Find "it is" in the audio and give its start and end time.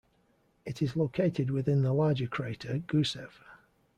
0.65-0.95